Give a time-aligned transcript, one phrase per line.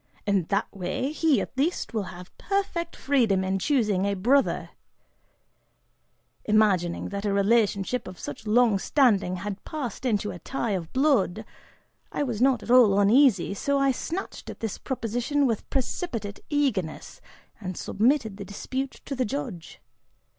[0.25, 4.71] In that way, he, at least, will have perfect freedom in choosing a 'brother'."
[6.45, 11.45] Imagining that a relationship of such long standing had passed into a tie of blood,
[12.11, 17.21] I was not at all uneasy, so I snatched at this proposition with precipitate eagerness,
[17.59, 19.79] and submitted the dispute to the judge.